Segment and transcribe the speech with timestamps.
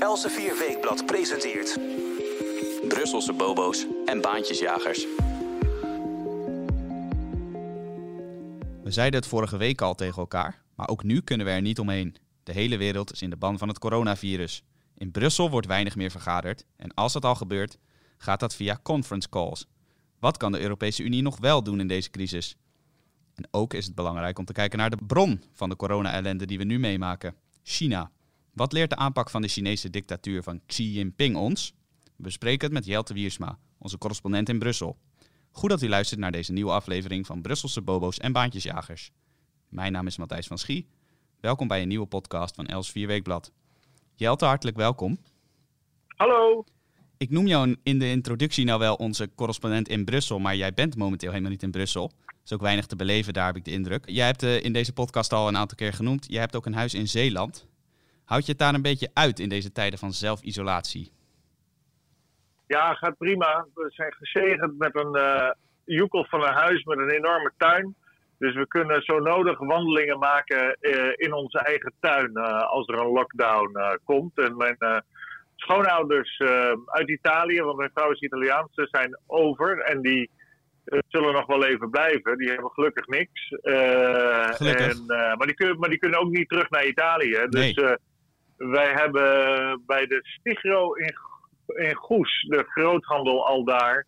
[0.00, 1.78] Elsevier Weekblad presenteert...
[2.88, 5.06] Brusselse bobo's en baantjesjagers.
[8.82, 11.78] We zeiden het vorige week al tegen elkaar, maar ook nu kunnen we er niet
[11.78, 12.16] omheen.
[12.42, 14.62] De hele wereld is in de ban van het coronavirus.
[14.94, 17.78] In Brussel wordt weinig meer vergaderd en als dat al gebeurt,
[18.18, 19.66] gaat dat via conference calls.
[20.18, 22.56] Wat kan de Europese Unie nog wel doen in deze crisis?
[23.34, 26.58] En ook is het belangrijk om te kijken naar de bron van de corona-ellende die
[26.58, 28.10] we nu meemaken: China.
[28.58, 31.72] Wat leert de aanpak van de Chinese dictatuur van Xi Jinping ons?
[32.16, 34.96] We bespreken het met Jelte Wiersma, onze correspondent in Brussel.
[35.50, 39.10] Goed dat u luistert naar deze nieuwe aflevering van Brusselse Bobo's en Baantjesjagers.
[39.68, 40.88] Mijn naam is Matthijs van Schie.
[41.40, 43.52] Welkom bij een nieuwe podcast van Els Vierweekblad.
[44.14, 45.18] Jelte, hartelijk welkom.
[46.06, 46.64] Hallo.
[47.16, 50.96] Ik noem jou in de introductie nou wel onze correspondent in Brussel, maar jij bent
[50.96, 52.12] momenteel helemaal niet in Brussel.
[52.26, 54.10] Er is ook weinig te beleven, daar heb ik de indruk.
[54.10, 56.26] Jij hebt uh, in deze podcast al een aantal keer genoemd.
[56.28, 57.67] Jij hebt ook een huis in Zeeland.
[58.28, 61.12] Houd je het daar een beetje uit in deze tijden van zelfisolatie?
[62.66, 63.66] Ja, gaat prima.
[63.74, 65.50] We zijn gezegend met een uh,
[65.84, 67.94] joekel van een huis met een enorme tuin.
[68.38, 72.98] Dus we kunnen zo nodig wandelingen maken uh, in onze eigen tuin uh, als er
[72.98, 74.38] een lockdown komt.
[74.38, 75.04] En mijn
[75.56, 76.38] schoonouders
[76.86, 79.78] uit Italië, want mijn vrouw is Italiaans, zijn over.
[79.78, 80.30] En die
[81.08, 82.38] zullen nog wel even blijven.
[82.38, 83.48] Die hebben gelukkig niks.
[84.56, 84.88] gelukkig.
[84.88, 87.46] En, maar, die kunnen, maar die kunnen ook niet terug naar Italië.
[87.48, 87.96] Dus Nee.
[88.58, 91.14] Wij hebben bij de Stigro in
[91.66, 94.06] in Goes, de groothandel al daar,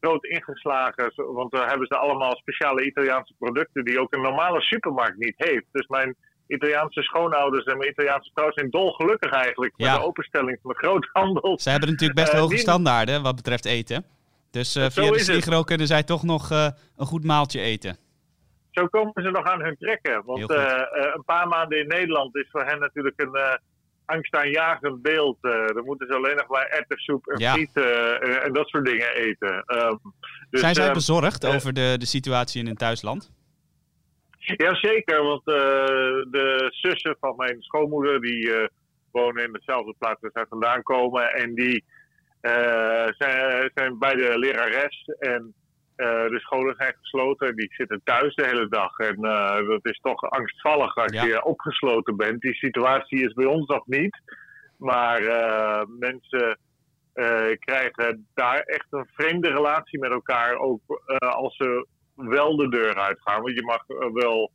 [0.00, 1.12] groot ingeslagen.
[1.14, 5.64] Want daar hebben ze allemaal speciale Italiaanse producten die ook een normale supermarkt niet heeft.
[5.72, 6.14] Dus mijn
[6.46, 9.90] Italiaanse schoonouders en mijn Italiaanse vrouw zijn dolgelukkig eigenlijk Ja.
[9.92, 11.58] met de openstelling van de groothandel.
[11.60, 14.04] Ze hebben natuurlijk best Eh, hoge die- standaarden wat betreft eten.
[14.50, 15.24] Dus eh, Zo via de het.
[15.24, 17.96] Sligro kunnen zij toch nog eh, een goed maaltje eten.
[18.70, 20.22] Zo komen ze nog aan hun trekken.
[20.24, 20.82] Want eh, eh,
[21.14, 23.54] een paar maanden in Nederland is voor hen natuurlijk een eh
[24.06, 25.38] angstaanjagend beeld.
[25.40, 27.52] Eh dan moeten ze alleen nog maar erwtensoep en Ja.
[27.52, 29.62] friet eh, en, dat soort dingen eten.
[29.66, 29.96] Ehm,
[30.50, 33.30] dus, Zijn zij ehm, bezorgd eh, over de, de situatie in hun thuisland?
[34.38, 38.68] Jazeker, want de zussen van mijn schoonmoeder die
[39.10, 41.34] wonen in dezelfde plaats waar zij vandaan komen.
[41.34, 41.84] En die
[43.18, 45.54] zijn, zijn beide lerares en
[45.96, 47.56] de scholen zijn gesloten.
[47.56, 48.98] Die zitten thuis de hele dag.
[48.98, 51.24] En eh, dat is toch angstvallig als Ja.
[51.24, 52.40] je opgesloten bent.
[52.40, 54.20] Die situatie is bij ons nog niet.
[54.78, 56.58] Maar eh, mensen
[57.12, 60.56] eh, krijgen daar echt een vreemde relatie met elkaar.
[60.56, 63.42] Ook eh, als ze wel de deur uitgaan.
[63.42, 64.50] Want je mag eh, wel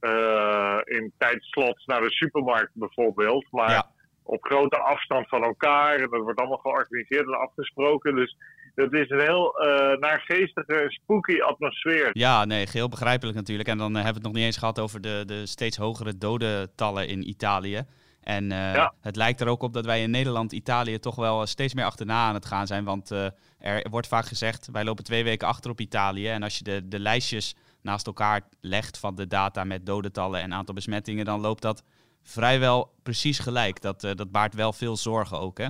[0.00, 3.46] eh, in tijdslots naar de supermarkt bijvoorbeeld.
[3.50, 3.90] Maar Ja.
[4.28, 5.94] Op grote afstand van elkaar.
[5.94, 8.14] En dat wordt allemaal georganiseerd en afgesproken.
[8.14, 8.36] Dus
[8.74, 12.10] het is een heel eh naargeestige, spooky atmosfeer.
[12.12, 13.68] Ja, nee, geheel begrijpelijk natuurlijk.
[13.68, 16.18] En dan eh, hebben we het nog niet eens gehad over de, de steeds hogere
[16.18, 17.82] dodentallen in Italië.
[18.20, 18.94] En eh, Ja.
[19.00, 22.26] het lijkt er ook op dat wij in Nederland Italië toch wel steeds meer achterna
[22.28, 22.84] aan het gaan zijn.
[22.84, 23.10] Want
[23.58, 26.28] er wordt vaak gezegd, wij lopen twee weken achter op Italië.
[26.28, 30.54] En als je de, de lijstjes naast elkaar legt van de data met dodentallen en
[30.54, 31.82] aantal besmettingen, dan loopt dat
[32.28, 33.80] vrijwel precies gelijk.
[33.80, 35.68] Dat, eh, dat baart wel veel zorgen ook, hè?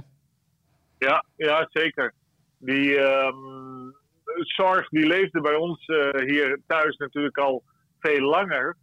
[0.99, 2.15] Ja, ja zeker.
[2.59, 3.91] Die ehm,
[4.57, 7.63] zorg die leefde bij ons eh, hier thuis natuurlijk al
[8.01, 8.77] veel langer.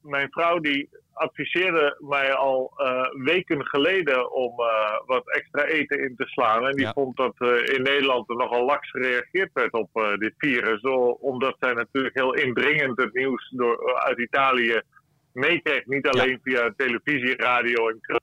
[0.00, 4.56] Mijn vrouw die adviseerde mij al eh, weken geleden om
[5.06, 6.66] wat extra eten in te slaan.
[6.66, 6.92] En die Ja.
[6.92, 10.80] vond dat in Nederland er nogal laks gereageerd werd op dit virus.
[11.20, 14.82] Omdat zij natuurlijk heel indringend het nieuws door, uit Italië
[15.32, 15.86] meekreeg.
[15.86, 18.22] Niet alleen via televisie, radio en krant,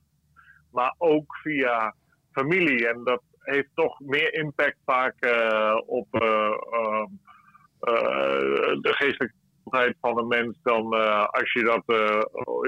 [0.71, 1.95] maar ook via
[2.31, 2.87] familie.
[2.87, 7.07] En dat heeft toch meer impact vaak eh, op eh, ehm,
[7.79, 10.93] eh, de geestelijke gezondheid van een mens dan
[11.31, 11.83] als je dat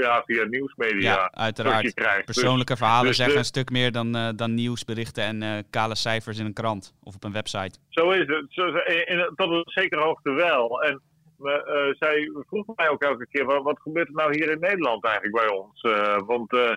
[0.02, 1.94] ja, via nieuwsmedia Ja, uiteraard.
[1.94, 2.28] krijgt.
[2.28, 6.40] Dus- Persoonlijke verhalen dus zeggen de- een stuk meer dan, dan nieuwsberichten en kale cijfers
[6.40, 7.79] in een krant of op een website.
[7.90, 8.46] Zo is het.
[8.50, 10.81] Zo- in, in- tot een zekere hoogte wel.
[10.81, 11.02] En
[11.41, 14.59] we, eh, zij vroeg mij ook elke keer, wat, wat gebeurt er nou hier in
[14.59, 15.81] Nederland eigenlijk bij ons?
[15.81, 16.74] Eh, want eh,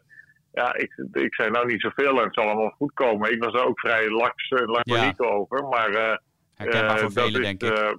[0.52, 3.32] ja, ik, ik zei nou niet zoveel en het zal allemaal goed komen.
[3.32, 5.64] Ik was er ook vrij laks en laconiek over.
[5.68, 6.20] Maar
[6.54, 7.96] Herkenbaar voor dat velen, is, denk ik.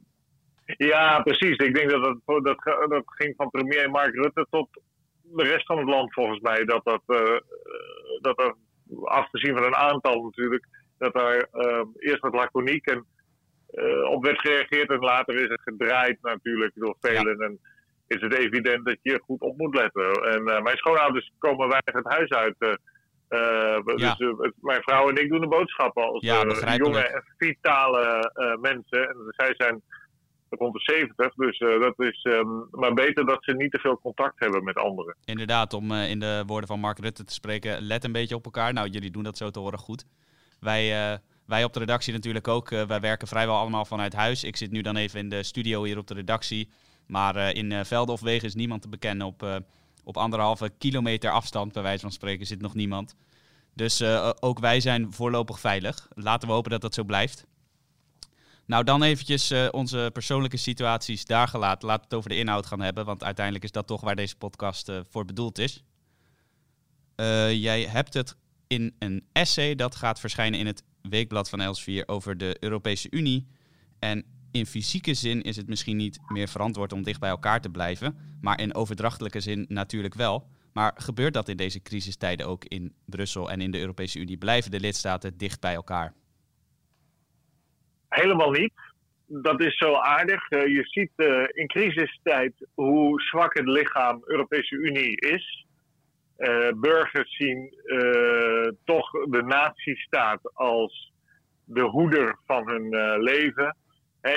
[0.87, 1.57] ja, precies.
[1.57, 4.69] Ik denk dat dat, dat, dat ging van premier Mark Rutte tot
[5.21, 6.65] de rest van het land volgens mij.
[6.65, 7.01] Dat dat,
[8.21, 8.55] dat er,
[9.03, 10.67] afgezien van een aantal natuurlijk,
[10.97, 11.47] dat daar
[11.97, 13.05] eerst wat laconiek en
[13.71, 14.89] eh, op werd gereageerd.
[14.89, 17.39] En later is het gedraaid natuurlijk door velen.
[17.39, 17.59] En
[18.07, 20.11] is het evident dat je goed op moet letten.
[20.11, 22.55] En eh, mijn schoonouders komen weinig het huis uit.
[22.59, 24.15] eh, Ja.
[24.17, 26.43] Dus mijn vrouw en ik doen de boodschappen als Ja,
[26.75, 28.31] jonge en vitale
[28.61, 29.09] mensen.
[29.09, 29.81] En zij zijn
[30.49, 31.33] rond de 70.
[31.33, 35.15] Dus dat is ehm, maar beter dat ze niet te veel contact hebben met anderen.
[35.25, 38.73] Inderdaad, om in de woorden van Mark Rutte te spreken, let een beetje op elkaar.
[38.73, 40.05] Nou, jullie doen dat zo te horen goed.
[40.59, 42.69] Wij, wij op de redactie natuurlijk ook.
[42.69, 44.43] wij werken vrijwel allemaal vanuit huis.
[44.43, 46.69] Ik zit nu dan even in de studio hier op de redactie.
[47.05, 49.63] Maar in velden of wegen is niemand te bekennen op
[50.07, 53.15] op anderhalve kilometer afstand, bij wijze van spreken, zit nog niemand.
[53.73, 54.01] Dus
[54.39, 56.07] ook wij zijn voorlopig veilig.
[56.13, 57.45] Laten we hopen dat dat zo blijft.
[58.65, 61.87] Nou, dan eventjes onze persoonlijke situaties daar gelaten.
[61.87, 64.35] Laten we het over de inhoud gaan hebben, want uiteindelijk is dat toch waar deze
[64.35, 65.83] podcast voor bedoeld is.
[67.61, 68.35] jij hebt het
[68.67, 73.47] in een essay dat gaat verschijnen in het weekblad van Elsevier over de Europese Unie.
[73.99, 77.69] En in fysieke zin is het misschien niet meer verantwoord om dicht bij elkaar te
[77.69, 80.47] blijven, maar in overdrachtelijke zin natuurlijk wel.
[80.73, 84.37] Maar gebeurt dat in deze crisistijden ook in Brussel en in de Europese Unie?
[84.37, 86.13] Blijven de lidstaten dicht bij elkaar?
[88.09, 88.73] Helemaal niet.
[89.27, 90.49] Dat is zo aardig.
[90.49, 95.64] Eh, je ziet uh, in crisistijd hoe zwak het lichaam Europese Unie is.
[96.37, 97.73] Uh, burgers zien
[98.85, 101.13] toch de nazistaat als
[101.65, 102.89] de hoeder van hun
[103.21, 103.75] leven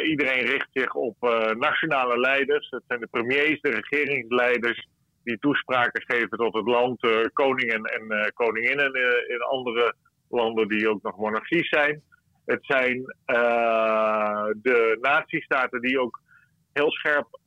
[0.02, 1.16] iedereen richt zich op
[1.58, 2.70] nationale leiders.
[2.70, 4.88] Het zijn de premiers, de regeringsleiders
[5.24, 7.04] die toespraken geven tot het land.
[7.04, 8.94] Uh, koningen en koninginnen
[9.28, 9.94] in andere
[10.28, 12.02] landen die ook nog monarchie zijn.
[12.46, 13.04] Het zijn
[14.62, 16.20] de nazistaten die ook
[16.72, 17.40] heel scherp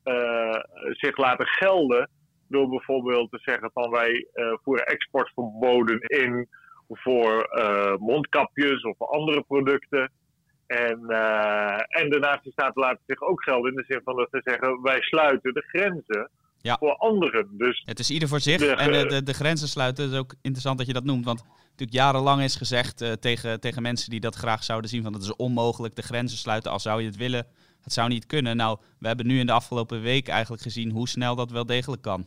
[0.90, 2.08] zich laten gelden.
[2.52, 4.26] Door bijvoorbeeld te zeggen van wij
[4.62, 6.48] voeren exportverboden in
[6.88, 7.48] voor
[7.98, 10.10] mondkapjes of andere producten.
[10.66, 14.40] En, uh, en de nazistaten laten zich ook gelden in de zin van dat ze
[14.44, 16.30] zeggen: wij sluiten de grenzen
[16.62, 17.48] voor anderen.
[17.58, 18.62] Dus het is ieder voor zich.
[18.62, 20.04] en de, de, de, grenzen sluiten.
[20.04, 21.24] Het is ook interessant dat je dat noemt.
[21.24, 25.12] Want natuurlijk jarenlang is gezegd uh, tegen, tegen mensen die dat graag zouden zien: van
[25.12, 26.70] het is onmogelijk de grenzen sluiten.
[26.70, 27.46] Al zou je het willen,
[27.82, 28.56] het zou niet kunnen.
[28.56, 32.02] Nou, we hebben nu in de afgelopen week eigenlijk gezien hoe snel dat wel degelijk
[32.02, 32.26] kan.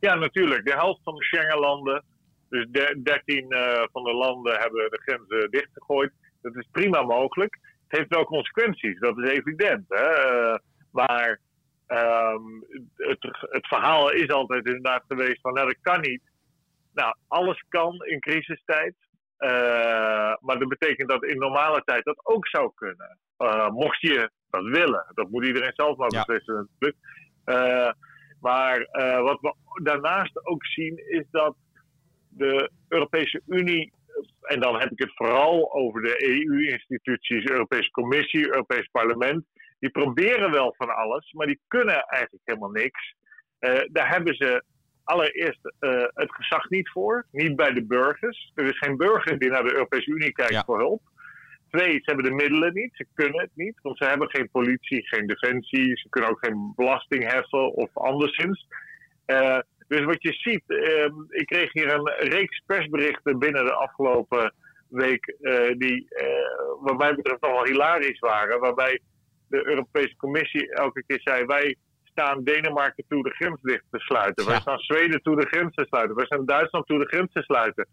[0.00, 0.64] Ja, natuurlijk.
[0.64, 2.04] De helft van de Schengenlanden,
[2.48, 2.66] dus
[3.02, 6.12] 13 uh, eh, van de landen, hebben de grenzen dichtgegooid.
[6.42, 7.58] Dat is prima mogelijk.
[7.88, 9.84] Het heeft wel consequenties, dat is evident.
[9.88, 10.32] Hè?
[10.32, 10.56] Uh,
[10.90, 11.40] maar
[11.88, 12.64] um,
[12.96, 16.22] het, het, verhaal is altijd inderdaad geweest van, nou dat kan niet.
[16.92, 18.94] Nou, alles kan in crisistijd.
[19.38, 19.50] Uh,
[20.40, 23.18] maar dat betekent dat in normale tijd dat ook zou kunnen.
[23.72, 25.06] Mocht je dat willen.
[25.14, 26.98] Dat moet iedereen zelf maar beslissen natuurlijk.
[28.40, 28.88] Maar
[29.22, 31.56] wat we daarnaast ook zien is dat
[32.28, 33.92] de Europese Unie
[34.40, 39.44] en dan heb ik het vooral over de EU-instituties, Europese Commissie, Europees Parlement.
[39.78, 43.14] Die proberen wel van alles, maar die kunnen eigenlijk helemaal niks.
[43.60, 44.64] Uh, daar hebben ze
[45.04, 48.52] allereerst uh, het gezag niet voor, niet bij de burgers.
[48.54, 51.02] Er is geen burger die naar de Europese Unie kijkt voor hulp.
[51.70, 55.08] Twee, ze hebben de middelen niet, ze kunnen het niet, want ze hebben geen politie,
[55.08, 58.66] geen defensie, ze kunnen ook geen belasting heffen of anderszins.
[59.26, 59.58] Uh,
[59.88, 64.54] dus wat je ziet, ehm, ik kreeg hier een reeks persberichten binnen de afgelopen
[64.88, 66.26] week, uh, die uh,
[66.80, 68.60] wat mij betreft nogal hilarisch waren.
[68.60, 69.00] Waarbij
[69.48, 74.46] de Europese Commissie elke keer zei: wij staan Denemarken toe de grens dicht te sluiten.
[74.46, 76.16] Wij staan Zweden toe de grens te sluiten.
[76.16, 77.88] Wij staan Duitsland toe de grens te sluiten.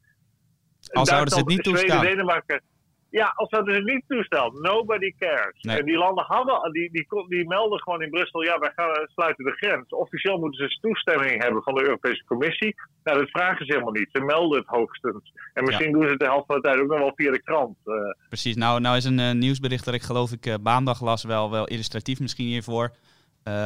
[0.92, 2.00] Al zouden ze het niet toestaan.
[2.00, 2.62] Zweden, Denemarken.
[3.10, 5.60] Ja, als dat dus niet toestelt, nobody cares.
[5.62, 9.46] En die landen hadden, die, die, die melden gewoon in Brussel, ja, wij gaan sluiten
[9.46, 9.90] de grens.
[9.90, 12.76] Officieel moeten ze toestemming hebben van de Europese Commissie.
[13.04, 14.10] Nou, dat vragen ze helemaal niet.
[14.12, 15.34] Ze melden het hoogstens.
[15.54, 17.42] En misschien doen ze het de helft van de tijd ook nog wel via de
[17.42, 17.78] krant.
[17.86, 17.96] Uh.
[18.28, 21.52] Precies, nou, nou is een uh, nieuwsbericht dat ik geloof ik uh, maandag las wel,
[21.52, 22.92] wel illustratief misschien hiervoor.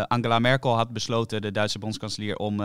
[0.07, 2.57] Angela Merkel had besloten, de Duitse bondskanselier, om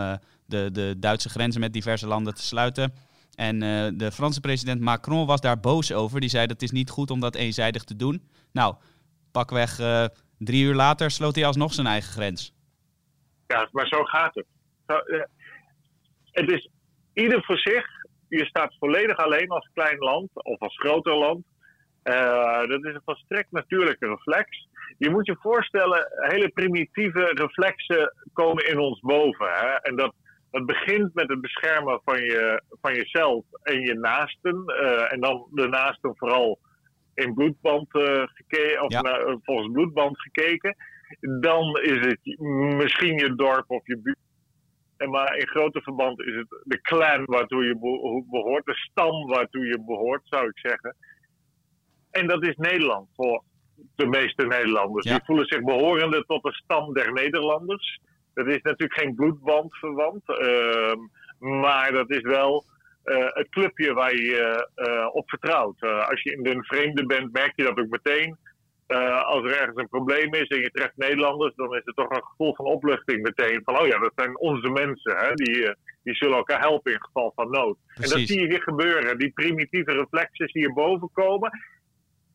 [0.45, 2.93] de, de Duitse grenzen met diverse landen te sluiten.
[3.35, 6.19] En uh, de Franse president Macron was daar boos over.
[6.19, 8.21] Die zei dat het is niet goed om dat eenzijdig te doen.
[8.51, 8.75] Nou,
[9.31, 10.05] pakweg uh,
[10.37, 12.53] drie uur later sloot hij alsnog zijn eigen grens.
[13.47, 14.45] Ja, maar zo gaat het.
[14.87, 15.23] Zo, uh,
[16.31, 16.69] het is
[17.13, 17.85] ieder voor zich.
[18.29, 21.45] Je staat volledig alleen als klein land of als groter land.
[22.69, 24.67] dat is een volstrekt natuurlijke reflex.
[24.97, 29.47] Je moet je voorstellen, hele primitieve reflexen komen in ons boven.
[29.53, 29.67] Hè?
[29.67, 30.13] En dat,
[30.51, 34.63] het begint met het beschermen van, je, van jezelf en je naasten.
[34.67, 36.59] Uh, en dan de naasten vooral
[37.13, 39.37] in bloedband uh, gekeken, of ja.
[39.43, 40.75] volgens bloedband gekeken.
[41.39, 42.39] Dan is het
[42.77, 44.17] misschien je dorp of je buurt.
[44.97, 47.77] En maar in grote verband is het de clan waartoe je
[48.29, 50.95] behoort, de stam waartoe je behoort, zou ik zeggen.
[52.11, 53.43] En dat is Nederland voor
[53.95, 55.05] de meeste Nederlanders.
[55.05, 57.99] Die voelen zich behorende tot de stam der Nederlanders.
[58.37, 60.99] Dat is natuurlijk geen bloedband verwant, ehm,
[61.59, 62.65] maar dat is wel
[63.05, 65.81] uh, het clubje waar je uh, op vertrouwt.
[65.81, 68.37] Uh, als je in de vreemde bent, merk je dat ook meteen.
[68.87, 72.09] eh, als er ergens een probleem is en je treft Nederlanders, dan is er toch
[72.09, 73.61] een gevoel van opluchting meteen.
[73.63, 75.17] Van, oh ja, dat zijn onze mensen.
[75.17, 75.33] Hè?
[75.33, 77.77] Die, die zullen elkaar helpen in geval van nood.
[77.95, 79.17] En dat zie je hier gebeuren.
[79.17, 81.51] Die primitieve reflexen zie je boven komen.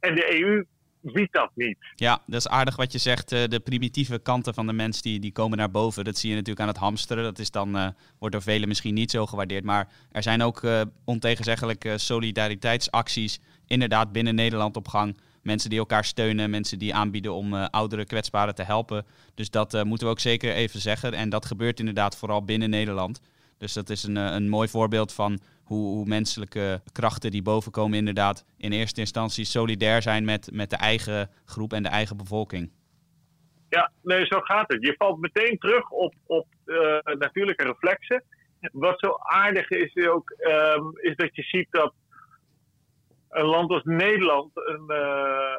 [0.01, 0.65] En de EU
[1.03, 1.77] ziet dat niet.
[1.95, 3.33] Ja, dat is aardig wat je zegt.
[3.33, 6.05] Eh, de primitieve kanten van de mens die, die komen naar boven.
[6.05, 7.25] Dat zie je natuurlijk aan het hamsteren.
[7.25, 9.65] Dat is dan, uh, wordt door velen misschien niet zo gewaardeerd.
[9.65, 15.17] Maar er zijn ook uh, ontegenzeggelijke solidariteitsacties inderdaad binnen Nederland op gang.
[15.43, 19.07] Mensen die elkaar steunen, mensen die aanbieden om oudere kwetsbaren te helpen.
[19.35, 21.13] Dus dat moeten we ook zeker even zeggen.
[21.13, 23.21] En dat gebeurt inderdaad vooral binnen Nederland.
[23.59, 28.73] Dus dat is een, een mooi voorbeeld van hoe, menselijke krachten die bovenkomen inderdaad in
[28.73, 32.71] eerste instantie solidair zijn met, met de eigen groep en de eigen bevolking.
[33.69, 34.83] Ja, nee, zo gaat het.
[34.83, 38.25] Je valt meteen terug op, op uh, natuurlijke reflexen.
[38.73, 41.95] Wat zo aardig is ook, um, is dat je ziet dat
[43.29, 45.57] een land als Nederland een, uh,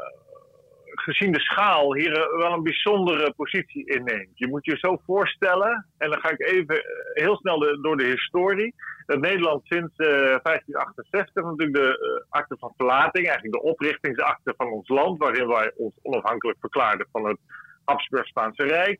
[1.03, 4.37] gezien de schaal hier eh, wel een bijzondere positie inneemt.
[4.37, 6.83] Je moet je zo voorstellen, en dan ga ik even eh,
[7.13, 8.75] heel snel door de historie.
[9.05, 14.53] Dat Nederland sinds uh, eh, 1568 natuurlijk de uh, akte van verlating, eigenlijk de oprichtingsakte
[14.57, 17.37] van ons land, waarin wij ons onafhankelijk verklaarden van het
[17.85, 18.99] Habsburg-Spaanse Rijk,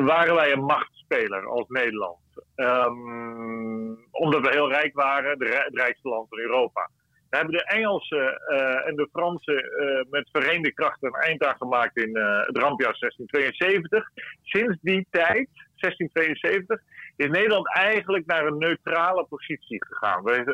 [0.00, 2.18] waren wij een machtsspeler als Nederland.
[2.56, 6.90] Um, omdat we heel rijk waren, de, het rijkste land van Europa.
[7.30, 11.56] We hebben de Engelsen uh, en de Fransen uh, met verenigde krachten een eind aan
[11.56, 14.10] gemaakt in uh, het rampjaar 1672.
[14.42, 16.80] Sinds die tijd, 1672,
[17.16, 20.22] is Nederland eigenlijk naar een neutrale positie gegaan.
[20.22, 20.44] Wij,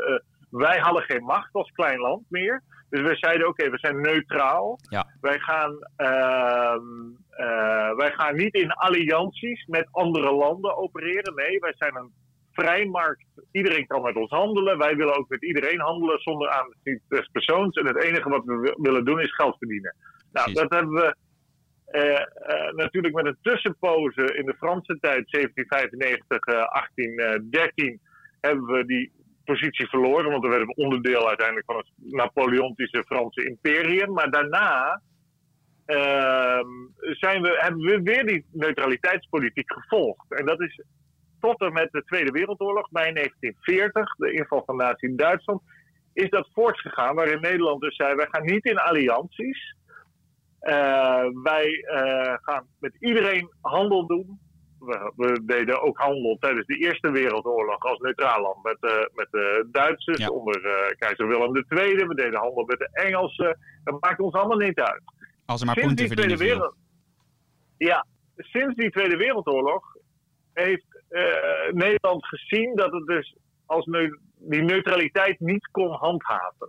[0.50, 2.62] wij hadden geen macht als klein land meer.
[2.90, 4.78] Dus we zeiden: oké, okay, we zijn neutraal.
[4.88, 5.06] Ja.
[5.20, 11.34] Wij, gaan, ehm, wij gaan niet in allianties met andere landen opereren.
[11.34, 12.12] Nee, wij zijn een
[12.54, 13.24] vrijmarkt.
[13.52, 14.78] Iedereen kan met ons handelen.
[14.78, 17.76] Wij willen ook met iedereen handelen zonder aanzien des persoons.
[17.76, 19.94] En het enige wat we willen doen is geld verdienen.
[20.32, 21.16] Nou, dat hebben we
[21.94, 28.00] uh, uh, natuurlijk met een tussenpoze in de Franse tijd, 1795, uh, 1813,
[28.40, 29.12] hebben we die
[29.44, 30.30] positie verloren.
[30.30, 34.12] Want we werden onderdeel uiteindelijk van het Napoleontische Franse imperium.
[34.12, 35.00] Maar daarna
[35.86, 40.32] ehm, zijn we, hebben we weer die neutraliteitspolitiek gevolgd.
[40.32, 40.82] En dat is
[41.44, 45.62] tot en met de Tweede Wereldoorlog, mei 1940, de inval van Nazi in Duitsland,
[46.12, 47.14] is dat voortgegaan.
[47.14, 49.76] Waarin Nederland dus zei: wij gaan niet in allianties.
[50.60, 54.40] Uh, wij uh, gaan met iedereen handel doen.
[54.78, 59.28] We, we, deden ook handel tijdens de Eerste Wereldoorlog als neutraal land met, uh, met
[59.30, 60.28] de Duitsers ja.
[60.28, 60.60] onder
[60.98, 61.94] keizer Willem II.
[61.94, 63.58] We deden handel met de Engelsen.
[63.84, 65.02] Dat maakt ons allemaal niet uit.
[65.46, 66.74] Als er maar sinds die Tweede Wereld...
[67.76, 69.96] Ja, sinds die Tweede Wereldoorlog
[70.52, 70.93] heeft
[71.70, 76.68] Nederland gezien dat het dus als ne die neutraliteit niet kon handhaven.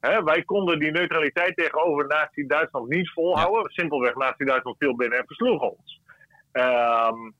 [0.00, 3.62] Hè, wij konden die neutraliteit tegenover Nazi-Duitsland niet volhouden.
[3.62, 3.68] Ja.
[3.68, 6.00] Simpelweg, Nazi-Duitsland viel binnen en versloeg ons.
[6.52, 7.34] Um,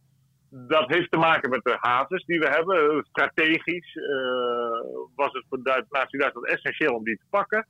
[0.50, 3.04] dat heeft te maken met de havens die we hebben.
[3.08, 4.04] Strategisch uh,
[5.14, 7.66] was het voor Nazi-Duitsland essentieel om die te pakken.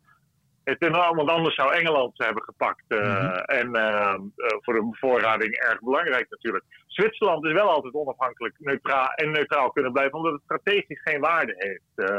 [0.67, 2.85] Het want anders zou Engeland ze hebben gepakt.
[2.89, 3.35] Uh, mm -hmm.
[3.35, 4.15] En uh,
[4.61, 6.65] voor de bevoorrading erg belangrijk natuurlijk.
[6.87, 11.55] Zwitserland is wel altijd onafhankelijk neutraal en neutraal kunnen blijven, omdat het strategisch geen waarde
[11.57, 12.11] heeft,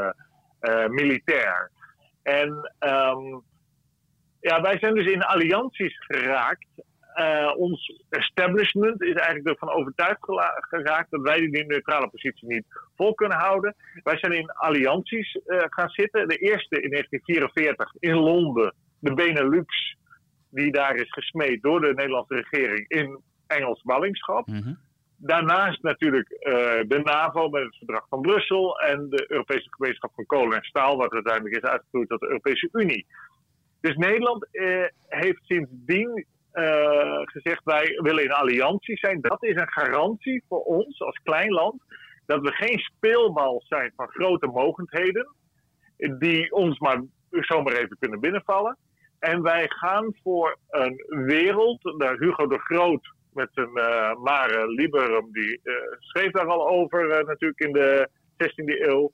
[0.60, 1.70] uh, militair.
[2.22, 3.42] En um,
[4.40, 6.66] ja, wij zijn dus in allianties geraakt
[7.18, 10.18] uh, ons establishment is eigenlijk ervan overtuigd
[10.60, 12.64] geraakt dat wij die neutrale positie niet
[12.96, 13.74] vol kunnen houden.
[14.02, 16.28] Wij zijn in allianties uh, gaan zitten.
[16.28, 19.96] De eerste in 1944 in Londen, de Benelux,
[20.50, 24.46] die daar is gesmeed door de Nederlandse regering in Engels ballingschap.
[24.46, 24.78] Mm -hmm.
[25.16, 26.52] Daarnaast natuurlijk uh,
[26.88, 30.96] de NAVO met het verdrag van Brussel en de Europese gemeenschap van kolen en staal,
[30.96, 33.06] wat uiteindelijk is uitgegroeid tot de Europese Unie.
[33.80, 34.48] Dus Nederland
[35.08, 36.26] heeft sindsdien
[37.24, 39.20] gezegd wij willen in alliantie zijn.
[39.20, 41.82] Dat is een garantie voor ons als klein land
[42.26, 45.34] dat we geen speelbal zijn van grote mogendheden
[45.96, 48.76] die ons maar zomaar even kunnen binnenvallen.
[49.18, 55.32] En wij gaan voor een wereld, daar Hugo de Groot met zijn uh, Mare Liberum,
[55.32, 58.08] die uh, schreef daar al over natuurlijk in de
[58.44, 59.12] 16e eeuw,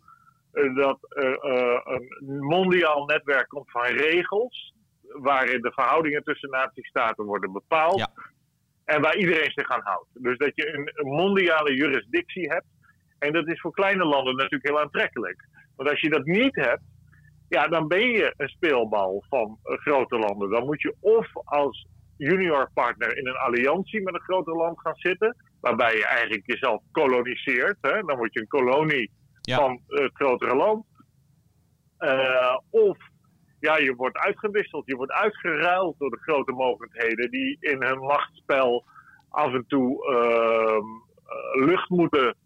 [0.74, 4.73] dat een mondiaal netwerk komt van regels
[5.20, 7.98] waarin de verhoudingen tussen natiestaten worden bepaald.
[7.98, 8.08] Ja.
[8.84, 10.08] En waar iedereen zich aan houdt.
[10.12, 12.66] Dus dat je een, mondiale jurisdictie hebt.
[13.18, 15.48] En dat is voor kleine landen natuurlijk heel aantrekkelijk.
[15.76, 16.82] Want als je dat niet hebt,
[17.48, 20.50] ja, dan ben je een speelbal van uh, grote landen.
[20.50, 24.96] Dan moet je of als junior partner in een alliantie met een groter land gaan
[24.96, 25.36] zitten.
[25.60, 27.76] Waarbij je eigenlijk jezelf koloniseert.
[27.80, 28.02] Hè?
[28.02, 29.56] Dan word je een kolonie ja.
[29.56, 30.84] van het grotere land.
[31.98, 32.98] Uh, of
[33.64, 38.84] ja, je wordt uitgewisseld, je wordt uitgeruild door de grote mogelijkheden die in hun machtsspel
[39.28, 40.84] af en toe ehm,
[41.26, 42.36] eh, lucht moeten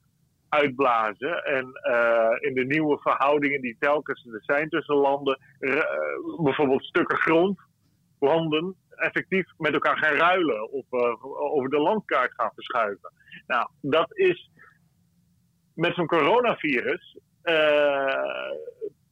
[0.49, 1.45] uitblazen.
[1.45, 5.83] En uh, in de nieuwe verhoudingen die telkens er zijn tussen landen, uh,
[6.43, 7.61] bijvoorbeeld stukken grond,
[8.19, 10.85] landen, effectief met elkaar gaan ruilen of
[11.23, 13.13] over de landkaart gaan verschuiven.
[13.47, 14.51] Nou, dat is
[15.75, 17.19] met zo'n coronavirus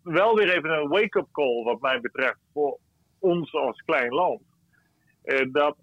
[0.06, 2.78] wel weer even een wake-up call, wat mij betreft, voor
[3.18, 4.42] ons als klein land.
[5.52, 5.76] dat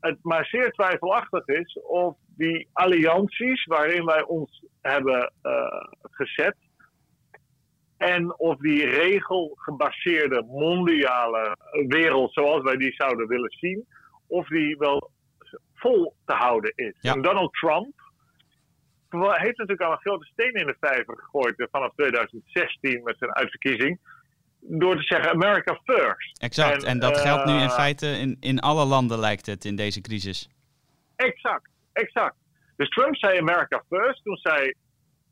[0.00, 5.52] het maar zeer twijfelachtig is of die allianties waarin wij ons hebben uh,
[6.02, 6.56] gezet.
[7.96, 11.56] En of die regelgebaseerde mondiale
[11.88, 13.86] wereld zoals wij die zouden willen zien,
[14.26, 15.10] of die wel
[15.74, 16.94] vol te houden is.
[17.00, 17.92] En Donald Trump
[19.10, 23.98] heeft natuurlijk al een grote steen in de vijver gegooid vanaf 2016 met zijn uitverkiezing
[24.60, 26.42] door te zeggen America first.
[26.42, 29.64] Exact, en, en dat geldt nu in eh, feite in, in alle landen lijkt het
[29.64, 30.48] in deze crisis.
[31.16, 32.36] Exact, exact.
[32.76, 34.72] Dus Trump zei America first, toen zei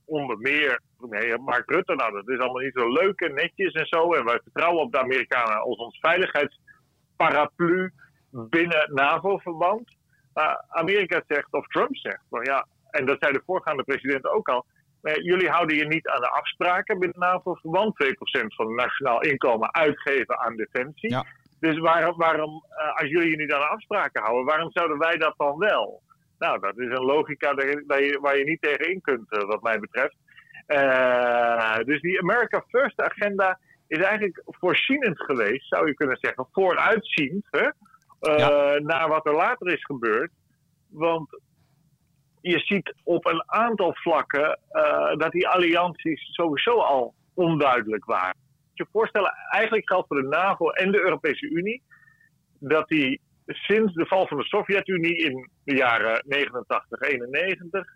[0.04, 3.86] onder meer nee, Mark Rutte, nou dat is allemaal niet zo leuk en netjes en
[3.86, 4.12] zo.
[4.14, 7.92] En wij vertrouwen op de Amerikanen als ons veiligheidsparaplu
[8.30, 9.90] binnen NAVO-verband.
[10.32, 12.66] Maar Amerika zegt, of Trump zegt, nou ja,
[12.98, 14.66] en dat zei de voorgaande president ook al,
[15.14, 18.04] jullie houden je niet aan de afspraken binnen NAVO-verband.
[18.04, 18.08] 2%
[18.46, 21.10] van het nationaal inkomen uitgeven aan defensie.
[21.10, 21.24] Ja.
[21.60, 25.16] Dus waarom, waarom uh, als jullie je niet aan de afspraken houden, waarom zouden wij
[25.16, 26.02] dat dan wel?
[26.38, 27.54] Nou, dat is een logica
[28.20, 30.16] waar je niet tegen in kunt, uh, wat mij betreft.
[30.66, 37.46] Uh, dus die America First agenda is eigenlijk voorzienend geweest, zou je kunnen zeggen, vooruitziend
[37.50, 37.68] hè,
[38.36, 38.78] ja.
[38.78, 40.30] naar wat er later is gebeurd.
[40.88, 41.40] Want
[42.50, 48.36] je ziet op een aantal vlakken uh, dat die allianties sowieso al onduidelijk waren.
[48.72, 51.82] Je je voorstellen, eigenlijk geldt voor de NAVO en de Europese Unie
[52.58, 57.86] dat die sinds de val van de Sovjet-Unie in de jaren 89, 91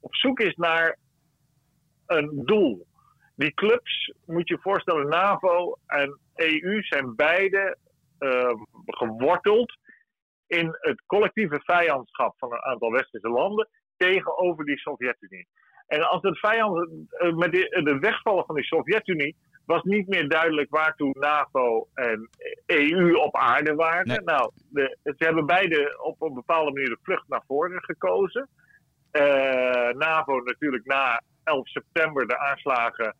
[0.00, 0.98] op zoek is naar
[2.06, 2.86] een doel.
[3.36, 7.76] Die clubs, moet je voorstellen, NAVO en EU zijn beide
[8.18, 8.52] uh,
[8.86, 9.78] geworteld
[10.46, 15.46] in het collectieve vijandschap van een aantal westerse landen tegenover die Sovjet-Unie.
[15.86, 20.70] En als het vijand, eh, met de, wegvallen van die Sovjet-Unie, was niet meer duidelijk
[20.70, 22.28] waartoe NAVO en
[22.66, 24.24] EU op aarde waren.
[24.24, 28.48] Nou, de, ze hebben beide op een bepaalde manier de vlucht naar voren gekozen.
[29.12, 33.16] Uh, NAVO natuurlijk na 11 september de aanslagen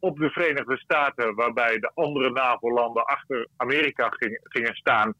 [0.00, 4.08] op de Verenigde Staten, waarbij de andere NAVO-landen achter Amerika
[4.42, 5.14] gingen staan.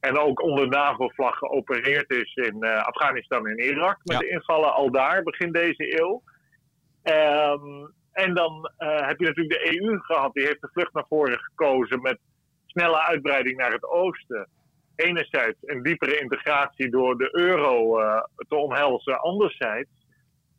[0.00, 3.98] En ook onder NAVO-vlag geopereerd is in uh, Afghanistan en Irak.
[4.04, 6.22] Met de invallen al daar, begin deze eeuw.
[7.02, 10.32] Um, en dan uh, heb je natuurlijk de EU gehad.
[10.32, 12.18] Die heeft de vlucht naar voren gekozen met
[12.66, 14.48] snelle uitbreiding naar het oosten.
[14.94, 19.90] Enerzijds een diepere integratie door de euro uh, te omhelzen, anderzijds.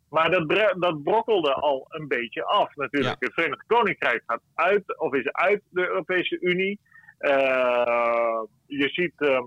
[0.10, 3.16] Maar dat, dat brokkelde al een beetje af natuurlijk.
[3.20, 6.80] Het Verenigd Koninkrijk gaat uit, of is uit de Europese Unie.
[7.20, 9.40] Uh, je ziet, uh,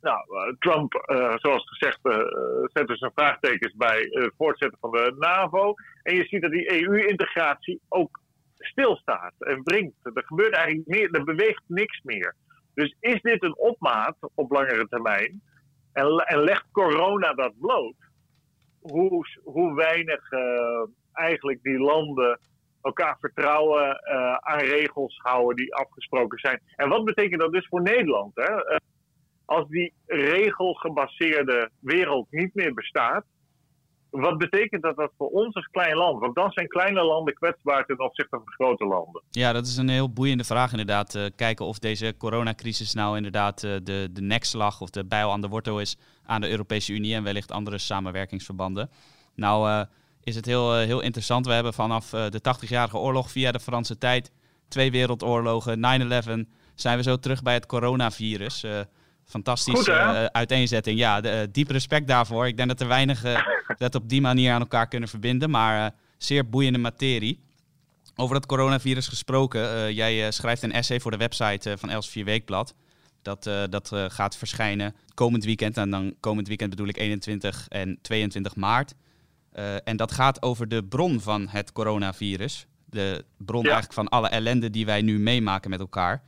[0.00, 1.98] nou, Trump, uh, zoals gezegd,
[2.72, 5.74] zet dus een vraagtekens bij het voortzetten van de NAVO.
[6.02, 8.20] En je ziet dat die EU-integratie ook
[8.54, 9.96] stilstaat en wringt.
[10.02, 12.34] Er gebeurt eigenlijk meer, er beweegt niks meer.
[12.74, 15.42] Dus is dit een opmaat op langere termijn?
[15.92, 17.96] En, en legt corona dat bloot?
[18.80, 20.28] Hoe, hoe weinig
[21.12, 22.38] eigenlijk die landen
[22.82, 26.60] elkaar vertrouwen, uh, aan regels houden die afgesproken zijn.
[26.76, 28.32] En wat betekent dat dus voor Nederland?
[28.34, 28.52] Hè?
[28.52, 28.76] Uh,
[29.44, 33.24] als die regelgebaseerde wereld niet meer bestaat,
[34.10, 36.20] wat betekent dat, dat voor ons als klein land?
[36.20, 39.22] Want dan zijn kleine landen kwetsbaar ten opzichte van grote landen.
[39.30, 41.14] Ja, dat is een heel boeiende vraag inderdaad.
[41.14, 45.48] Uh, kijken of deze coronacrisis nou inderdaad de, de nekslag of de bijl aan de
[45.48, 48.90] wortel is aan de Europese Unie en wellicht andere samenwerkingsverbanden.
[49.34, 49.86] Nou,
[50.22, 51.46] is het heel, eh, heel interessant.
[51.46, 54.30] We hebben vanaf eh, de 80-jarige oorlog via de Franse tijd,
[54.68, 58.64] twee wereldoorlogen, 9-11, zijn we zo terug bij het coronavirus.
[58.64, 58.80] Uh,
[59.24, 60.98] fantastische uiteenzetting.
[60.98, 62.46] Ja, de, diep respect daarvoor.
[62.46, 63.44] Ik denk dat er weinigen
[63.78, 67.40] dat op die manier aan elkaar kunnen verbinden, maar zeer boeiende materie.
[68.16, 72.74] Over dat coronavirus gesproken, jij schrijft een essay voor de website van Els Weekblad.
[73.22, 75.76] Dat, dat gaat verschijnen komend weekend.
[75.76, 78.94] En dan komend weekend bedoel ik 21 en 22 maart.
[79.54, 82.66] Uh, en dat gaat over de bron van het coronavirus.
[82.84, 86.22] De bron eigenlijk van alle ellende die wij nu meemaken met elkaar.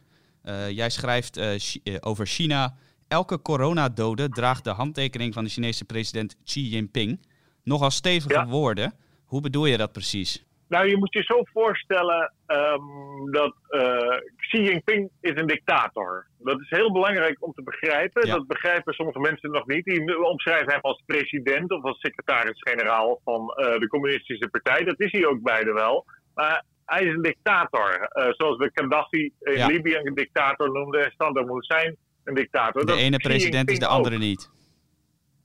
[0.44, 1.54] Uh, jij schrijft uh,
[2.00, 2.74] over China.
[3.08, 7.20] Elke coronadode draagt de handtekening van de Chinese president Xi Jinping.
[7.64, 8.94] Nogal stevige woorden.
[9.24, 10.44] Hoe bedoel je dat precies?
[10.72, 16.26] Nou, je moet je zo voorstellen ehm, dat uh, Xi Jinping is een dictator.
[16.38, 18.28] Dat is heel belangrijk om te begrijpen.
[18.28, 19.84] Dat begrijpen sommige mensen nog niet.
[19.84, 24.84] Die omschrijven hem als president of als secretaris-generaal van uh, de communistische partij.
[24.84, 26.04] Dat is hij ook beide wel.
[26.34, 28.10] Maar hij is een dictator.
[28.12, 29.66] Uh, zoals we Gaddafi in ja.
[29.66, 32.86] Libië een dictator noemden en Saddam Hussein een dictator.
[32.86, 34.50] De ene president is de andere niet.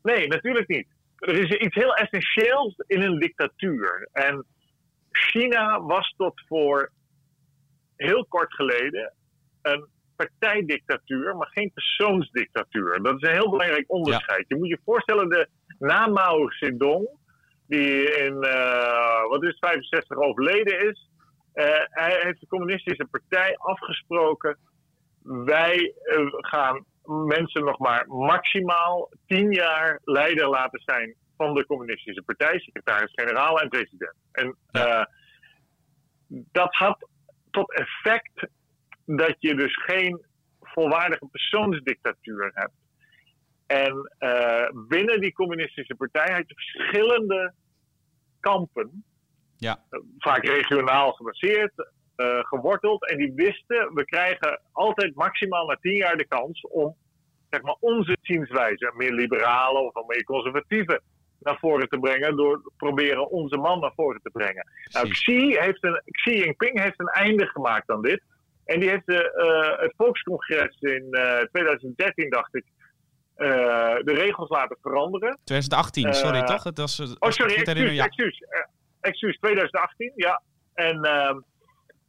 [0.03, 0.87] Nee, natuurlijk niet.
[1.17, 4.09] Er is iets heel essentieels in een dictatuur.
[4.11, 4.45] En
[5.17, 6.91] China was tot voor
[7.95, 9.13] heel kort geleden
[9.61, 12.99] een partijdictatuur, maar geen persoonsdictatuur.
[13.01, 14.45] Dat is een heel belangrijk onderscheid.
[14.47, 15.47] Je moet je voorstellen, de,
[15.79, 17.09] na Mao Zedong,
[17.67, 21.09] die in uh, wat is 65 overleden is,
[21.53, 24.57] uh, hij heeft de communistische partij afgesproken.
[25.23, 26.85] Wij uh, gaan
[27.25, 33.69] mensen nog maar maximaal tien jaar leider laten zijn van de communistische partij, secretaris-generaal en
[33.69, 34.15] president.
[34.31, 35.03] En uh,
[36.27, 37.07] dat had
[37.51, 38.47] tot effect
[39.05, 40.25] dat je dus geen
[40.61, 42.73] volwaardige persoonsdictatuur hebt.
[43.65, 47.53] En uh, binnen die communistische partij had je verschillende
[48.39, 49.03] kampen,
[49.57, 49.83] ja.
[50.17, 51.73] vaak regionaal gebaseerd,
[52.17, 53.09] uh, geworteld.
[53.09, 56.95] En die wisten, we krijgen altijd maximaal na tien jaar de kans om
[57.49, 61.01] zeg maar, onze zienswijze, meer liberale of meer conservatieve,
[61.39, 64.67] naar voren te brengen door proberen onze man naar voren te brengen.
[64.93, 68.21] Nou, Xi, heeft een, Xi Jinping heeft een einde gemaakt aan dit.
[68.65, 72.65] En die heeft de, uh, het volkscongres in uh, 2013, dacht ik,
[73.37, 73.47] uh,
[74.03, 75.39] de regels laten veranderen.
[75.43, 76.63] 2018, sorry toch?
[76.63, 78.03] Het was, oh, sorry, excuus, ja.
[78.03, 78.43] excuus,
[78.99, 80.41] excuus, 2018, ja.
[80.73, 81.39] En ehm,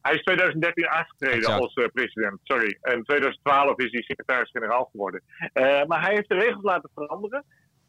[0.02, 2.78] hij is 2013 aangetreden als president, sorry.
[2.80, 5.22] En 2012 is hij secretaris-generaal geworden.
[5.86, 7.44] maar hij heeft de regels laten veranderen.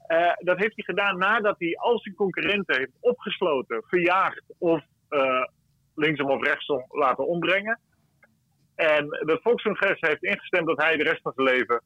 [0.10, 5.46] Uh, dat heeft hij gedaan nadat hij al zijn concurrenten heeft opgesloten, verjaagd of uh,
[5.96, 7.80] linksom of rechtsom laten ombrengen.
[8.76, 11.82] En het Volkscongres heeft ingestemd dat hij de rest van zijn leven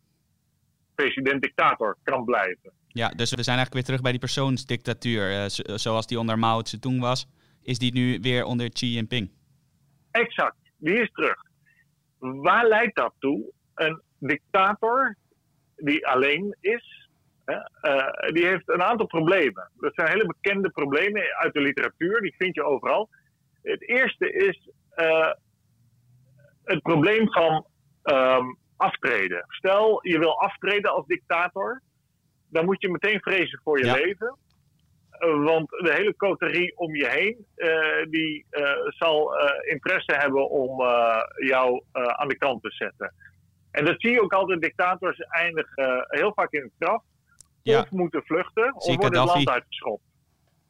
[0.96, 2.72] president-dictator kan blijven.
[2.88, 5.32] Ja, dus we zijn eigenlijk weer terug bij die persoonsdictatuur.
[5.32, 5.46] Uh,
[5.78, 7.28] zoals die onder Mao Zedong was,
[7.62, 9.32] is die nu weer onder Xi Jinping.
[10.12, 11.36] Exact, die is terug.
[12.20, 13.52] Waar leidt dat toe?
[13.76, 15.16] Een dictator
[15.76, 17.03] die alleen is,
[17.46, 19.70] uh, die heeft een aantal problemen.
[19.76, 23.10] Dat zijn hele bekende problemen uit de literatuur, die vind je overal.
[23.62, 25.32] Het eerste is uh,
[26.64, 27.66] het probleem van
[28.04, 29.46] um, aftreden.
[29.48, 31.82] Stel, je wil aftreden als dictator,
[32.50, 33.94] dan moet je meteen vrezen voor je ja.
[33.94, 34.38] leven.
[35.20, 37.46] Uh, want de hele coterie om je heen,
[38.10, 38.46] die
[38.88, 40.82] zal interesse hebben om
[41.36, 43.14] jou aan de kant te zetten.
[43.72, 47.04] En dat zie je ook altijd, dictators eindigen heel vaak in het straf
[47.64, 47.80] ja.
[47.82, 50.04] of moeten vluchten of worden het land uitgeschopt.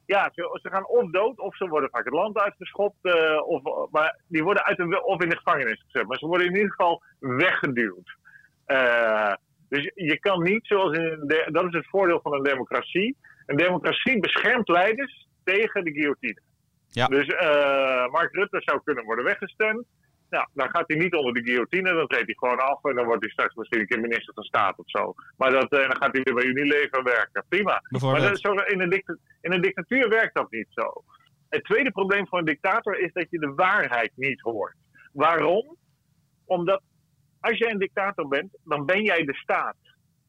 [0.05, 2.97] Ja, ze, ze, gaan of dood of ze worden vaak het land uitgeschopt.
[3.01, 6.07] Uh, of, maar die worden uit de, of in de gevangenis gezet.
[6.07, 8.17] Maar ze worden in ieder geval weggeduwd.
[8.67, 9.33] Uh,
[9.69, 13.17] dus je kan niet, zoals in de, dat is het voordeel van een democratie.
[13.45, 16.39] Een democratie beschermt leiders tegen de guillotine.
[16.89, 17.07] Ja.
[17.07, 19.85] Dus uh, Mark Rutte zou kunnen worden weggestemd.
[20.33, 23.05] Nou, dan gaat hij niet onder de guillotine, dan treedt hij gewoon af en dan
[23.05, 25.13] wordt hij straks misschien een keer minister van Staat of zo.
[25.37, 27.45] Maar dat, eh, dan gaat hij weer bij Unilever werken.
[27.49, 27.81] Prima.
[27.89, 29.03] Maar dat, zo, in, een
[29.41, 31.03] in een dictatuur werkt dat niet zo.
[31.49, 34.75] Het tweede probleem voor een dictator is dat je de waarheid niet hoort.
[35.11, 35.77] Waarom?
[36.45, 36.81] Omdat
[37.39, 39.77] als jij een dictator bent, dan ben jij de staat.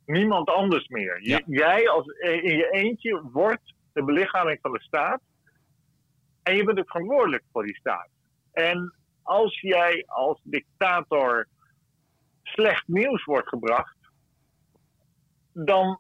[0.07, 1.19] Niemand anders meer.
[1.23, 1.41] Ja.
[1.47, 5.21] Jij als, eh, in je eentje wordt de belichaming van de staat.
[6.43, 8.09] En je bent ook verantwoordelijk voor die staat.
[8.53, 11.49] En als jij als dictator
[12.43, 13.97] slecht nieuws wordt gebracht,
[15.53, 15.99] dan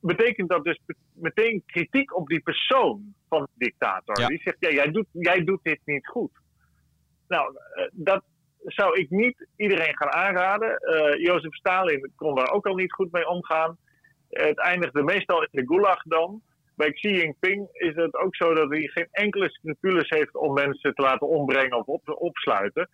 [0.00, 0.80] betekent dat dus
[1.12, 4.20] meteen kritiek op die persoon van de dictator.
[4.20, 4.26] Ja.
[4.26, 6.30] Die zegt, ja, jij, doet, jij doet dit niet goed.
[7.28, 8.24] Nou, eh, dat
[8.64, 10.78] zou ik niet iedereen gaan aanraden.
[10.80, 13.78] Uh, Jozef Stalin kon daar ook al niet goed mee omgaan.
[14.30, 16.42] Het eindigde meestal in de gulag dan
[16.74, 20.94] bij Xi Jinping is het ook zo dat hij geen enkele scrupules heeft om mensen
[20.94, 22.88] te laten ombrengen of op, opsluiten.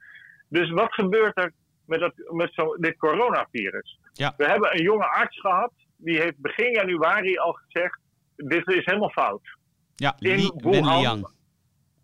[0.49, 1.53] Dus wat gebeurt er
[1.87, 3.99] met, dat, met zo, dit coronavirus?
[4.13, 4.35] Ja.
[4.37, 7.99] We hebben een jonge arts gehad, die heeft begin januari al gezegd,
[8.37, 9.59] dit is helemaal fout.
[9.95, 11.33] Ja, in Li Wuhan.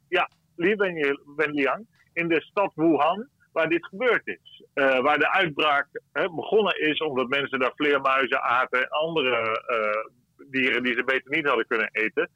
[0.08, 0.74] Ja, Li
[1.36, 1.86] Wenliang.
[2.12, 4.64] In de stad Wuhan, waar dit gebeurd is.
[4.74, 10.12] Uh, waar de uitbraak hè, begonnen is omdat mensen daar vleermuizen aten en andere uh,
[10.50, 12.30] dieren die ze beter niet hadden kunnen eten.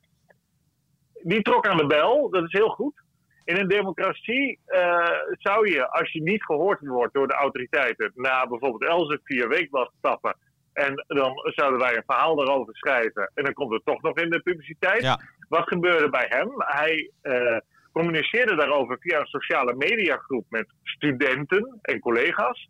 [1.23, 3.03] Die trok aan de bel, dat is heel goed.
[3.45, 8.47] In een democratie uh, zou je, als je niet gehoord wordt door de autoriteiten, na
[8.47, 10.37] bijvoorbeeld Elsevier Weekblad stappen.
[10.73, 13.31] En dan zouden wij een verhaal daarover schrijven.
[13.35, 15.03] En dan komt het toch nog in de publiciteit.
[15.03, 15.21] Ja.
[15.49, 16.51] Wat gebeurde bij hem?
[16.57, 17.59] Hij uh,
[17.93, 22.69] communiceerde daarover via een sociale mediagroep met studenten en collega's.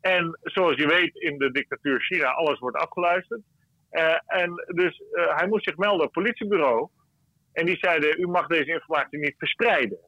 [0.00, 3.40] En zoals je weet, in de dictatuur China, alles wordt afgeluisterd.
[3.92, 6.88] Uh, en dus uh, hij moest zich melden op het politiebureau.
[7.52, 9.98] En die zeiden, u mag deze informatie niet verspreiden.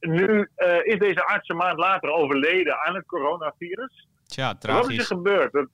[0.00, 4.08] Nu uh, is deze arts een maand later overleden aan het coronavirus.
[4.26, 4.82] Tja, tragisch.
[4.82, 5.52] Wat is er gebeurd?
[5.52, 5.68] Dat,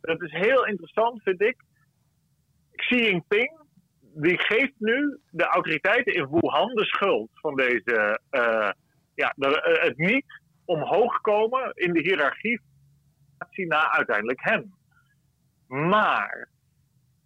[0.00, 1.56] dat is heel interessant, vind ik.
[2.74, 3.60] Xi Jinping,
[4.00, 8.20] die geeft nu de autoriteiten in Wuhan de schuld van deze,
[9.14, 10.24] ja, de, het niet
[10.64, 12.60] omhoog komen in de hiërarchie
[13.54, 14.74] na uiteindelijk hem.
[15.66, 16.48] Maar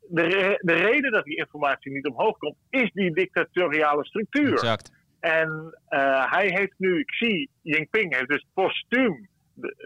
[0.08, 4.52] de, de reden dat die informatie niet omhoog komt, is die dictatoriale structuur.
[4.52, 4.92] Exact.
[5.20, 9.28] En uh, hij heeft nu, Xi Jinping heeft dus postuum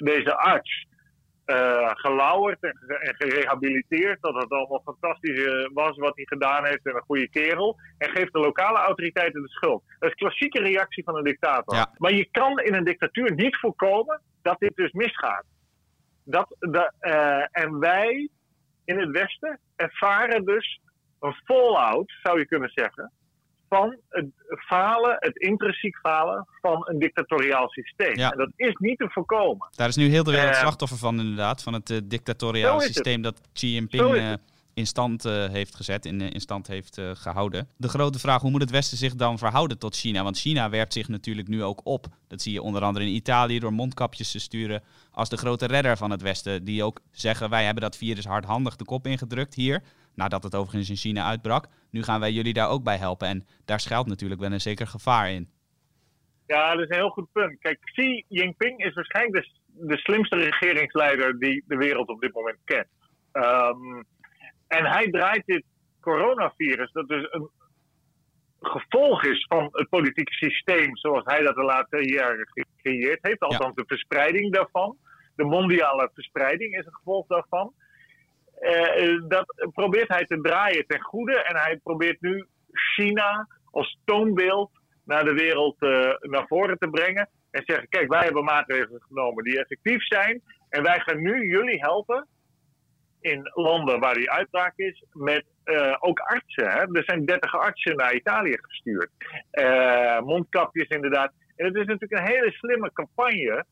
[0.02, 0.86] deze arts
[1.46, 4.22] uh, gelauwerd en, en, gerehabiliteerd.
[4.22, 7.76] Dat het allemaal fantastisch eh, was wat hij gedaan heeft en een goede kerel.
[7.98, 9.82] En geeft de lokale autoriteiten de schuld.
[9.98, 11.74] Dat is klassieke reactie van een dictator.
[11.74, 11.94] Ja.
[11.96, 15.44] Maar je kan in een dictatuur niet voorkomen dat dit dus misgaat.
[16.24, 18.28] Dat, uh, en wij
[18.84, 20.80] in het Westen ervaren dus
[21.20, 23.12] een fallout, zou je kunnen zeggen,
[23.68, 24.26] van het
[24.66, 28.16] falen, het intrinsiek falen van een dictatoriaal systeem.
[28.16, 28.30] Ja.
[28.30, 29.68] En dat is niet te voorkomen.
[29.76, 32.82] Daar is nu heel de wereld Eh, slachtoffer van inderdaad, van het uh, dictatoriaal het.
[32.82, 34.32] systeem dat Xi Jinping eh,
[34.74, 37.68] in stand eh, heeft gezet, in, in stand heeft eh, gehouden.
[37.76, 40.22] De grote vraag, hoe moet het Westen zich dan verhouden tot China?
[40.22, 42.06] Want China werpt zich natuurlijk nu ook op.
[42.28, 45.96] Dat zie je onder andere in Italië door mondkapjes te sturen als de grote redder
[45.96, 46.64] van het Westen.
[46.64, 49.82] Die ook zeggen, wij hebben dat virus hardhandig de kop ingedrukt hier.
[50.14, 51.66] Nadat het overigens in China uitbrak.
[51.90, 53.28] Nu gaan wij jullie daar ook bij helpen.
[53.28, 55.48] En daar schuilt natuurlijk wel een zeker gevaar in.
[56.46, 57.58] Ja, dat is een heel goed punt.
[57.60, 62.86] Kijk, Xi Jinping is waarschijnlijk de, slimste regeringsleider die de wereld op dit moment kent.
[63.32, 64.04] Um,
[64.72, 65.64] en hij draait dit
[66.00, 67.50] coronavirus, dat dus een
[68.60, 73.40] gevolg is van het politieke systeem zoals hij dat de laatste jaren gecreëerd heeft.
[73.40, 74.96] Althans, de verspreiding daarvan.
[75.36, 77.72] De mondiale verspreiding is een gevolg daarvan.
[78.60, 81.42] Uh, dat probeert hij te draaien ten goede.
[81.42, 84.70] En hij probeert nu China als toonbeeld
[85.04, 87.28] naar de wereld uh, naar voren te brengen.
[87.50, 90.42] En zeggen, kijk, wij hebben maatregelen genomen die effectief zijn.
[90.68, 92.28] En wij gaan nu jullie helpen
[93.22, 96.70] in landen waar die uitbraak is, met uh, ook artsen.
[96.70, 96.80] Hè?
[96.80, 99.10] Er zijn 30 artsen naar Italië gestuurd.
[99.52, 101.32] Uh, mondkapjes inderdaad.
[101.56, 103.64] En het is natuurlijk een hele slimme campagne.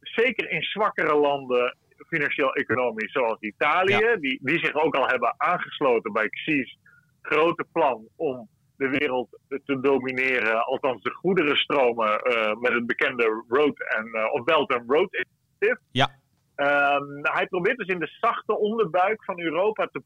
[0.00, 1.76] Zeker in zwakkere landen,
[2.08, 3.96] financieel-economisch, zoals Italië.
[3.96, 4.16] Ja.
[4.16, 6.78] Die, die zich ook al hebben aangesloten bij Xi's
[7.22, 10.64] grote plan om de wereld te domineren.
[10.64, 15.80] Althans, de goederenstromen uh, met het bekende Road and, of Belt and Road Initiative.
[15.90, 16.20] Ja.
[16.56, 20.02] Um, hij probeert dus in de zachte onderbuik van Europa te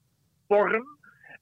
[0.47, 0.85] porren.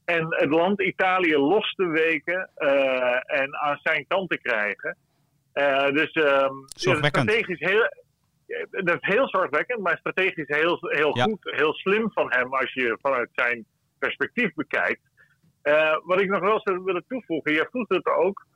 [0.05, 4.97] En het land Italië los te weken uh, en aan zijn kant te krijgen.
[5.55, 7.89] Uh, dus um, strategisch heel,
[8.71, 11.25] dat is heel zorgwekkend, maar strategisch heel, heel Ja.
[11.25, 13.65] goed, heel slim van hem als je vanuit zijn
[13.99, 15.03] perspectief bekijkt.
[15.63, 18.47] Uh, wat ik nog wel zou willen toevoegen, jij vroeg het ook.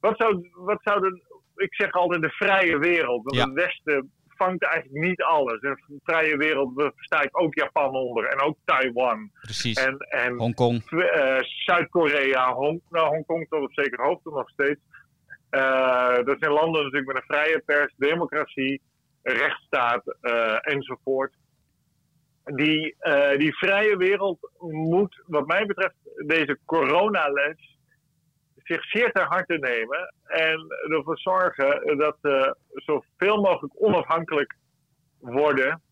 [0.00, 1.22] Wat zou, wat zou de,
[1.56, 3.44] ik zeg altijd de vrije wereld, want Ja.
[3.44, 5.62] het Westen vangt eigenlijk niet alles.
[5.62, 6.92] In de vrije wereld
[7.22, 9.30] ik ook Japan onder en ook Taiwan.
[9.40, 9.84] Precies.
[9.84, 10.90] En, en Hongkong.
[10.90, 14.80] uh, Zuid-Korea, Hong, nou, Hongkong tot op zeker hoogte nog steeds.
[15.50, 18.80] Uh, dat zijn landen natuurlijk met een vrije pers, democratie,
[19.22, 21.32] rechtsstaat uh, enzovoort.
[22.44, 22.96] Die,
[23.36, 25.94] die vrije wereld moet, wat mij betreft,
[26.26, 27.73] deze coronales
[28.64, 34.54] zich zeer ter harte nemen en ervoor zorgen dat ze zoveel mogelijk onafhankelijk
[35.18, 35.82] worden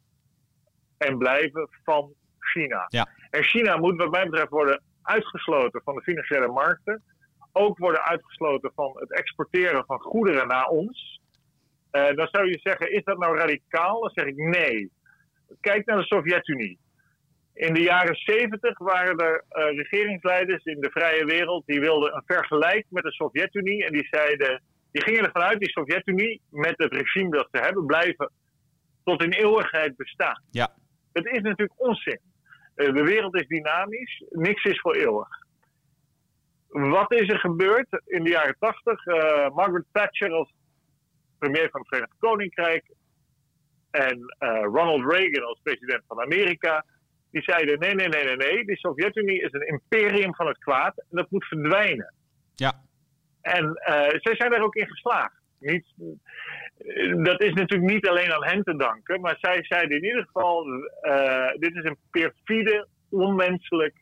[0.99, 2.87] en blijven van China.
[2.89, 3.09] Ja.
[3.31, 7.03] En China moet wat mij betreft worden uitgesloten van de financiële markten.
[7.53, 11.21] Ook worden uitgesloten van het exporteren van goederen naar ons.
[11.93, 14.01] Uh, dan zou je zeggen, is dat nou radicaal?
[14.01, 14.91] Dan zeg ik nee.
[15.61, 16.79] Kijk naar de Sovjet-Unie.
[17.55, 22.23] In de jaren 70 waren er uh, regeringsleiders in de vrije wereld die wilden een
[22.27, 23.85] vergelijk met de Sovjet-Unie.
[23.85, 27.87] En die zeiden, die gingen ervan uit, die Sovjet-Unie met het regime dat ze hebben,
[27.87, 28.33] blijven
[29.05, 30.43] tot in eeuwigheid bestaan.
[30.51, 30.75] Ja.
[31.13, 32.21] Het is natuurlijk onzin.
[32.77, 35.29] Uh, de wereld is dynamisch, niks is voor eeuwig.
[36.69, 39.07] Wat is er gebeurd in de jaren 80?
[39.07, 39.15] Uh,
[39.55, 40.53] Margaret Thatcher als
[41.39, 42.85] premier van het Verenigd Koninkrijk
[43.91, 46.85] en Ronald Reagan als president van Amerika,
[47.33, 50.99] die zeiden: nee, nee, nee, nee, nee, de Sovjet-Unie is een imperium van het kwaad
[50.99, 52.15] en dat moet verdwijnen.
[52.55, 52.73] Ja.
[53.41, 55.41] En uh, zij zijn daar ook in geslaagd.
[55.59, 55.87] Niet,
[57.25, 60.67] dat is natuurlijk niet alleen aan hen te danken, maar zij zeiden in ieder geval:
[61.03, 63.95] uh, dit is een perfide, onmenselijk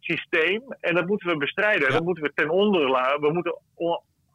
[0.00, 1.92] systeem en dat moeten we bestrijden.
[1.92, 3.20] Dat moeten we ten onder laten.
[3.20, 3.58] We moeten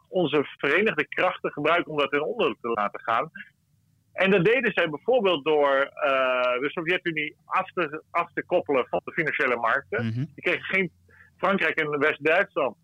[0.07, 3.31] onze verenigde krachten gebruiken om dat ten onder te laten gaan.
[4.13, 9.02] En dat deden zij bijvoorbeeld door uh, de Sovjet-Unie af te, af te koppelen van
[9.04, 10.06] de financiële markten.
[10.06, 10.91] Mm Die kregen geen.
[11.38, 12.76] Frankrijk en West-Duitsland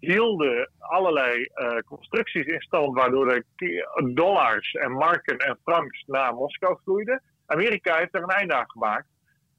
[0.00, 6.78] hielden allerlei uh, constructies in stand, waardoor de dollars en marken en francs naar Moskou
[6.84, 7.22] vloeiden.
[7.46, 9.06] Amerika heeft er een einde aan gemaakt.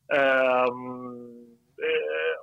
[0.08, 1.56] Um,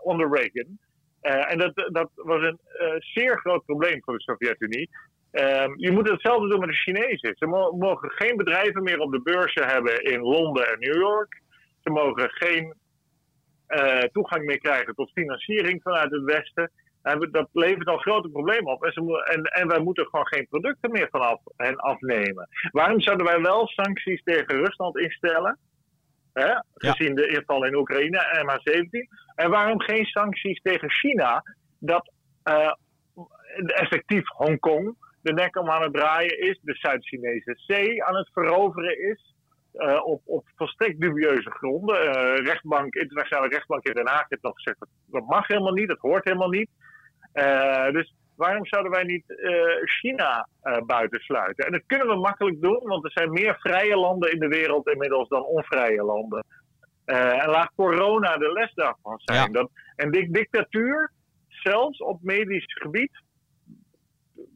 [0.03, 0.79] onder Reagan.
[1.21, 2.59] en dat, dat was een
[2.99, 4.91] zeer groot probleem voor de Sovjet-Unie.
[5.35, 7.35] Um, je moet hetzelfde doen met de Chinezen.
[7.37, 7.47] Ze
[7.79, 11.41] mogen geen bedrijven meer op de beurzen hebben in Londen en New York.
[11.83, 12.75] Ze mogen geen
[13.69, 16.71] uh, toegang meer krijgen tot financiering vanuit het Westen.
[17.03, 18.85] En dat levert al grote problemen op.
[18.85, 22.49] En, ze, en, en wij moeten gewoon geen producten meer vanaf hen afnemen.
[22.71, 25.59] Waarom zouden wij wel sancties tegen Rusland instellen?
[26.33, 26.55] Hè?
[26.75, 28.89] Gezien de inval in Oekraïne en MH17.
[29.35, 31.43] En waarom geen sancties tegen China?
[31.79, 32.13] Dat
[32.45, 32.73] uh,
[33.67, 39.11] effectief Hongkong de nek om aan het draaien is, de Zuid-Chinese Zee aan het veroveren
[39.11, 39.35] is.
[39.75, 42.05] Uh, op, op volstrekt dubieuze gronden.
[42.05, 45.89] Uh, rechtbank, internationale rechtbank in Den Haag heeft nog gezegd dat, dat mag helemaal niet,
[45.89, 46.71] dat hoort helemaal niet.
[47.35, 49.25] Uh, dus waarom zouden wij niet
[49.85, 50.49] China
[50.87, 51.67] buitensluiten?
[51.67, 54.89] En dat kunnen we makkelijk doen, want er zijn meer vrije landen in de wereld
[54.89, 56.45] inmiddels dan onvrije landen.
[57.05, 59.53] en laat corona de les daarvan zijn.
[59.53, 61.13] Dat, en dictatuur,
[61.49, 63.23] zelfs op medisch gebied,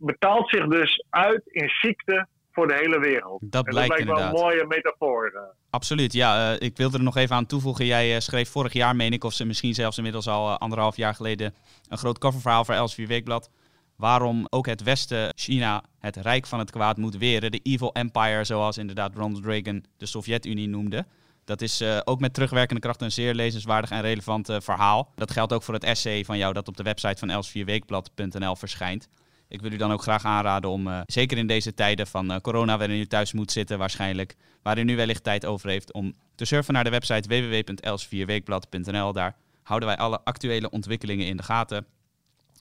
[0.00, 2.26] betaalt zich dus uit in ziekte
[2.58, 3.42] voor de hele wereld.
[3.44, 5.32] Dat blijkt dat wel een mooie metafoor.
[5.34, 5.40] Eh.
[5.70, 6.52] Absoluut, ja.
[6.52, 7.86] Uh, ik wilde er nog even aan toevoegen.
[7.86, 11.14] Jij uh, schreef vorig jaar, meen ik, of ze misschien zelfs inmiddels al anderhalf jaar
[11.14, 11.54] geleden,
[11.88, 13.50] een groot coververhaal voor Elsevier Weekblad.
[13.96, 17.50] Waarom ook het Westen, China, het rijk van het kwaad moet weren.
[17.50, 21.06] De evil empire, zoals inderdaad Ronald Reagan de Sovjet-Unie noemde.
[21.44, 25.12] Dat is ook met terugwerkende kracht een zeer lezenswaardig en relevant verhaal.
[25.14, 29.08] Dat geldt ook voor het essay van jou dat op de website van elsevierweekblad.nl verschijnt.
[29.48, 32.36] Ik wil u dan ook graag aanraden om, uh, zeker in deze tijden van uh,
[32.36, 36.44] corona, waarin u thuis moet zitten waarschijnlijk, waarin u wellicht tijd over heeft, om te
[36.44, 39.12] surfen naar de website www.els4weekblad.nl.
[39.12, 41.86] Daar houden wij alle actuele ontwikkelingen in de gaten.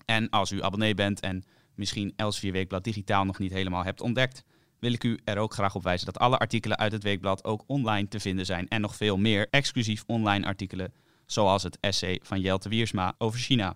[0.06, 1.44] En als u abonnee bent en
[1.76, 4.44] misschien Els 4 Weekblad digitaal nog niet helemaal hebt ontdekt,
[4.80, 7.64] wil ik u er ook graag op wijzen dat alle artikelen uit het weekblad ook
[7.68, 8.68] online te vinden zijn.
[8.68, 10.94] En nog veel meer exclusief online artikelen,
[11.26, 13.76] zoals het essay van Jelte Wiersma over China.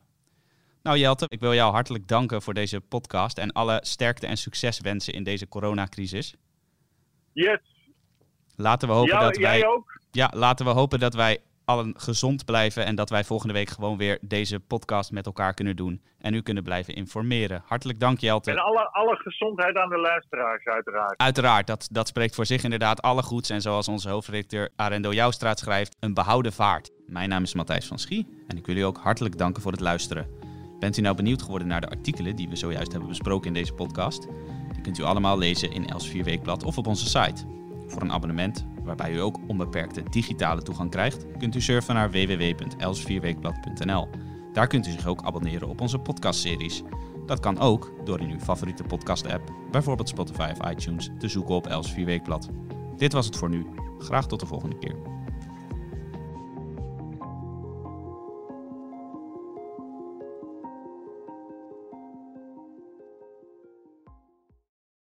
[0.83, 4.79] Nou Jelte, ik wil jou hartelijk danken voor deze podcast en alle sterkte en succes
[4.79, 6.35] wensen in deze coronacrisis.
[7.33, 7.59] Yes.
[8.55, 9.57] Laten we hopen dat wij.
[9.57, 9.99] Jij ook?
[10.11, 13.97] Ja, laten we hopen dat wij allen gezond blijven en dat wij volgende week gewoon
[13.97, 17.63] weer deze podcast met elkaar kunnen doen en u kunnen blijven informeren.
[17.65, 18.51] Hartelijk dank Jelte.
[18.51, 21.19] En alle, alle gezondheid aan de luisteraars uiteraard.
[21.19, 25.59] Uiteraard, dat, dat spreekt voor zich inderdaad alle goeds en zoals onze hoofdredacteur Arendo Jouwstraat
[25.59, 26.91] schrijft, een behouden vaart.
[27.05, 29.81] Mijn naam is Matthijs van Schie en ik wil u ook hartelijk danken voor het
[29.81, 30.40] luisteren.
[30.81, 33.73] Bent u nou benieuwd geworden naar de artikelen die we zojuist hebben besproken in deze
[33.73, 34.27] podcast?
[34.73, 37.45] Die kunt u allemaal lezen in Els 4 Weekblad of op onze site.
[37.87, 44.07] Voor een abonnement, waarbij u ook onbeperkte digitale toegang krijgt, kunt u surfen naar www.els4weekblad.nl.
[44.53, 46.83] Daar kunt u zich ook abonneren op onze podcastseries.
[47.25, 51.67] Dat kan ook door in uw favoriete podcast-app, bijvoorbeeld Spotify of iTunes, te zoeken op
[51.67, 52.49] Els 4 Weekblad.
[52.97, 53.65] Dit was het voor nu.
[53.99, 55.10] Graag tot de volgende keer.